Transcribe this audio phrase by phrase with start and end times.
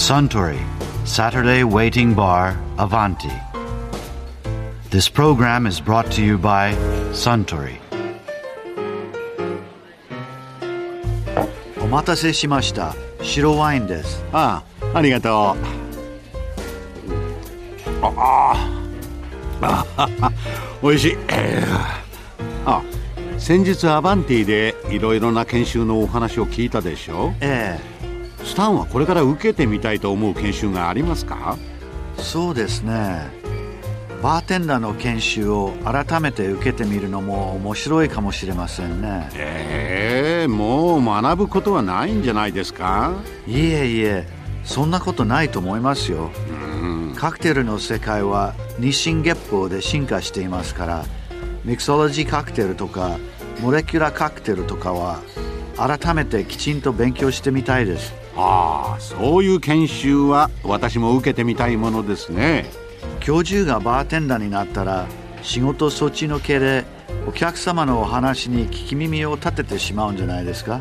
[0.00, 0.58] Suntory
[1.04, 3.30] Saturday Waiting Bar Avanti.
[4.88, 6.72] This program is brought to you by
[7.12, 7.78] Suntory.
[11.82, 12.96] お待たせしました。
[13.22, 14.24] 白ワインです。
[14.32, 14.62] あ
[14.94, 15.32] あありがとう
[18.02, 18.56] あ
[19.60, 20.32] ああ
[20.82, 22.82] おいしいえーあ
[23.38, 27.78] 先日アバンティでいろいろな研修のお話を聞いたでしょえ
[28.44, 31.56] スタンはこれから受けてみたいと思う研修がありますか？
[32.18, 33.28] え、そうですね。
[34.22, 39.30] バーテンダーの研修を改めて受けてみるのも面白いかもしれませんね。
[39.34, 43.14] ええもう学ぶことはないんじゃないですか？
[43.46, 44.26] いえいえ、
[44.64, 46.30] そんなことないと思いますよ。
[46.82, 51.04] うんカクテルの世界は日進月歩で進化していますから
[51.64, 53.18] ミクソロジーカクテルとか
[53.60, 55.20] モレキュラカクテルとかは
[55.76, 62.64] 改めてきちんと勉強してみたいですああそういう研修は私も受けてみたいものですね。
[63.20, 65.06] 教授がバーテンダーになったら
[65.42, 66.84] 仕事そっちのけで
[67.26, 70.80] お客様のお話に聞き耳を立ててしまうんじゃないですか？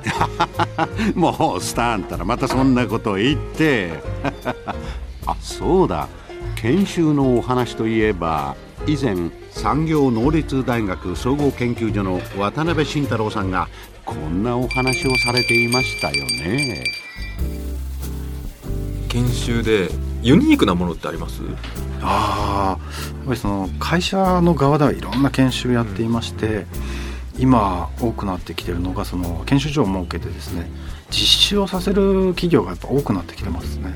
[1.15, 3.91] もうスタンたらまたそんなことを言って。
[5.27, 6.07] あそうだ。
[6.55, 8.55] 研修のお話といえば
[8.87, 9.15] 以前
[9.51, 13.67] 産業能率大学総合研究所の渡辺慎太郎さんが
[14.05, 16.83] こんなお話をされていましたよね
[19.09, 19.89] 研修で
[20.21, 21.41] ユニークなものってあります？
[22.01, 22.83] ああ
[23.17, 26.65] やっぱりその会社の側ではいろんな研修やっていまして、
[27.37, 30.69] 今多くなってきてるのがその研修所を設けてですね
[31.09, 31.17] 実
[31.49, 33.93] 習をさせる企業がやっぱ多くなってきてますね。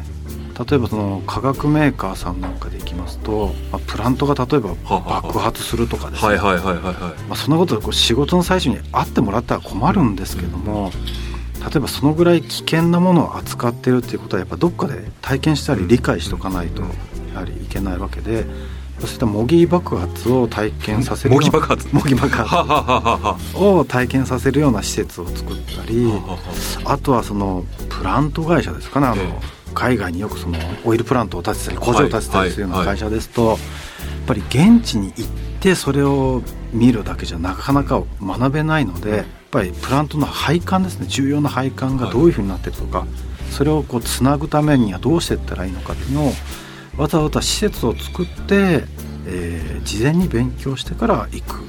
[0.67, 10.91] 例えばその化学メーカーさんなんかでいきますと、まあ、プラントが例えば爆発するとかですね、そんなことこう仕事の最初に会ってもらったら困るんですけども
[11.69, 16.81] 例えばそのぐらい危険なものを扱ってるっていうことはやっぱどっかで体験したり理解しとかないと
[17.33, 18.45] やはりいけないわけで
[18.99, 21.87] そうした模擬爆発を体験させる模擬爆発？
[21.93, 26.37] 模擬爆は発を体験させるような施設を作ったりは
[26.85, 29.07] あとはそのプラント会社ですかね。
[29.07, 33.57] あの、え海外によくそのオイルプラントを建てたり工場を建てたりするようはいな会社ですと、やっ
[34.27, 41.05] ぱり現地に行ってそれを見るだけじゃなかなか学べないのでぱりプラントの配管ですね。
[41.07, 43.05] 重要な配管がどういうふうになってるとか、
[43.51, 46.33] それをこうつなぐためにはどうしていったらいいのかっていうのを
[46.97, 48.83] わざわざ施設を作って、
[49.27, 51.61] えー事前に勉強してから行く。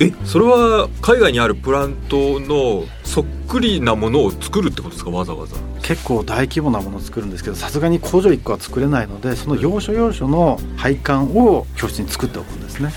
[0.00, 5.10] えそれは海外にあるプラントのそっくりなものを作るってことですか？
[5.10, 5.56] わざわざ。
[5.82, 12.90] 結構大規模なものを作るんですけどさすがに工場1個は作れないのでその要所要所の配管を教室に作っておくんですね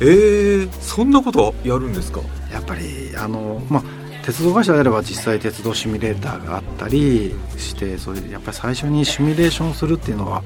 [0.00, 2.20] えー、そんなことやるんですか？
[2.52, 3.82] やっぱりあのまあ
[4.24, 10.42] 鉄道会社であれば実際鉄道シミュレーターがあったりしてそれでやっぱり最初にシミュレーションするっていうのは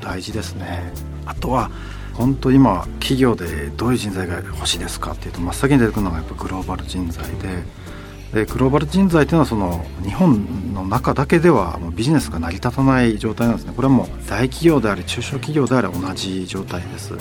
[0.00, 0.92] 大事ですね。
[1.26, 1.70] あとは
[2.14, 13.72] 本当今企業でどういう人材が欲しいですかっていうと真っ先に出てくるのがやっぱグローバル人材ででグローバル人材っていうのはその日本の中だけではもうビジネスが成り立たない状態なんですね。
[13.74, 17.14] これはもう大企業であり中小企業であれ同じ状態です。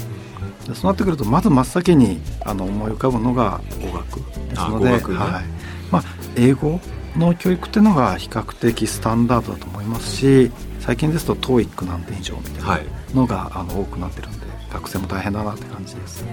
[0.66, 4.16] そうなってくるとまず真っ先にあの思い浮かぶのが語学
[4.50, 5.44] ですので、ねはい。
[5.92, 6.04] まあ、
[6.36, 6.80] 英語
[7.18, 12.86] の教育っていうのが比較的スタンダードだと思いますし最近ですと TOEIC 何点以上みたいはい。
[13.14, 16.24] なのが、あの多くなってるんで学生も大変だなって感じです。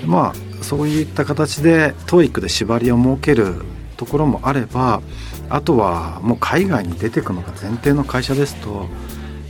[0.00, 3.62] でまあそういった形で TOEIC で縛りを設ける
[3.96, 5.00] ところもあれば
[5.48, 8.88] あとはもう海外に出てくのが前提の会社ですと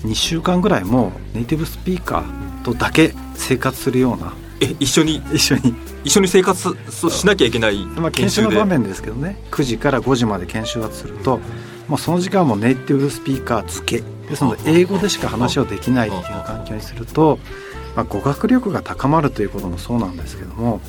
[0.03, 5.17] 2週間ぐらいもうネイティブスピーカーとだけ生活するようなえ一緒に？
[5.33, 5.75] 一緒に、
[6.05, 6.77] 一緒に生活
[7.11, 9.37] しなきゃいけないまあ、研修の場面ですけどね。
[9.51, 11.41] 9時から5時まで研修だとすると
[11.89, 14.05] もうその時間はもうネイティブスピーカー付け。
[14.29, 17.39] ですので英語でしか話をできないっていう環境にすると、
[17.95, 20.81] まあ、語学力が高まるということもそうなんですけども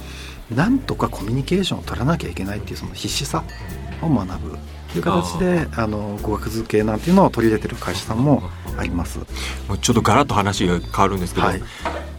[0.55, 3.43] なんとかコミュニケーションを取らなきゃいけないっていうその必死さ
[4.01, 4.51] を学ぶ。
[4.51, 4.57] と
[4.97, 8.43] いう形であの語学付けなんていうのを取り入れてる会社さんも
[8.77, 9.19] あります。
[9.67, 11.61] もうちょっとガラッと話が変わるんですけど、はい。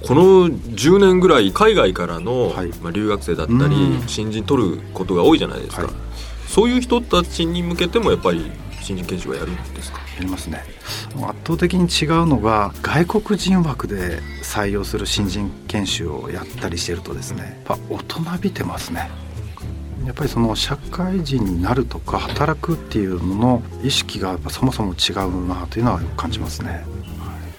[0.06, 2.69] この10年ぐらい海外からの、はい。
[2.82, 4.09] まあ、留学生だったりうん。
[4.09, 5.93] 新人取ることが多いじゃないですか、はい。
[6.47, 8.50] そういう人たちに向けてもやっぱり
[8.81, 9.99] 新人研修はやるんですか？
[10.17, 10.62] やりますね。
[11.17, 19.11] 圧倒的に違うのが外国人枠で採用する新人研修をやったりしてるとですねやっぱ大人びてますね
[20.05, 26.85] やっぱりその社会人になるとか働くっていうのの意識がやっぱそもそも違うなというのは感じますね。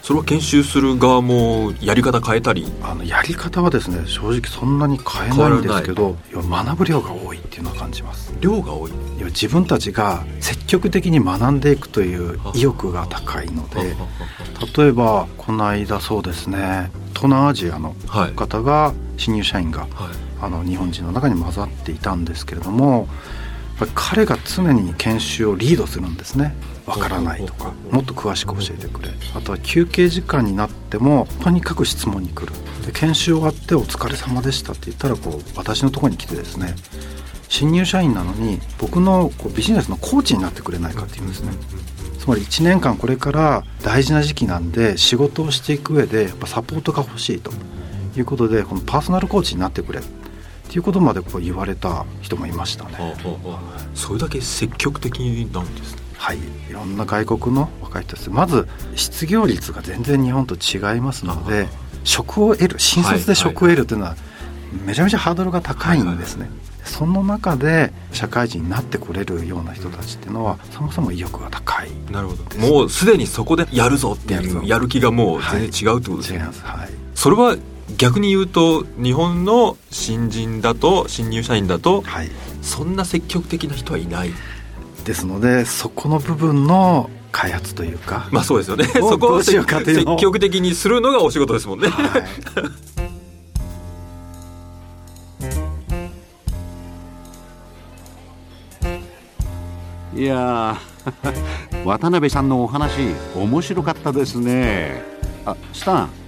[0.02, 2.72] それは研修する側もやり方変えたり？
[2.84, 8.32] あのやり方はですね正直そんなに変えないんですけど学ぶ量が多いっていうのは感じます。
[8.40, 8.92] 量が多い？
[8.92, 13.96] いや自分たちが積極的に学んでいくという意欲が高いので
[14.78, 18.34] 例えばこの間そうですね東南アジアのはい。
[18.34, 19.90] 方が新入社員がはい
[20.46, 23.08] あの日本人の中に混ざっていたんですけれども
[23.94, 26.56] 彼が常に研修をリードするんですね。
[26.86, 29.10] わからないとかもっと詳しく教えてくれ。
[29.36, 32.54] あとは休憩時間になってもとにかく質問に来る。
[32.86, 36.76] で研修終わって「お疲れ様でした」って言ったらこう私のところに来てですね
[37.50, 41.52] 新入社員なのに僕のこうビジネスのコーチになってくれないかっていうんですね。
[42.20, 47.52] つまり1年間これから大事な時期なんで仕事をしていく上でやっぱサポートが欲しいと
[48.18, 50.02] いうことでこのパーソナルコーチになってくれ
[50.66, 53.16] っていうことまでこう言われた人もいましたね。
[53.94, 55.20] それだけ積極的
[55.54, 56.02] なんですね。
[56.18, 56.38] はい、
[56.70, 61.68] いろんな外国の若い人たちまず失業率が全然日本と違いますので
[62.04, 64.16] 職を得る新卒で職を得るというのは
[64.86, 66.50] めちゃめちゃハードルが高いんですね。
[66.84, 71.92] その中で社会人になってこれるような人たちっていうのはそもそも意欲が高い。
[72.12, 72.58] なるほど。
[72.60, 74.60] もうすでにそこでやるぞってやるぞ。
[74.60, 76.90] いうやる気がもう全然違うってことですね、違いはい。
[77.16, 77.56] それは
[77.98, 82.32] 逆に言うと日本の新人だと新入社員だとはい。
[82.62, 84.32] そんな積極的な人はいない。
[85.04, 88.86] ですのでそこの部分の開発というか、まあそうですよね。
[89.02, 91.90] をそこを積極的にするのがお仕事ですもんね。
[91.90, 92.20] は
[100.16, 100.22] い。
[100.22, 103.02] いやー渡辺さんのお話
[103.36, 105.04] 面白かったですね。
[105.46, 106.10] あスタン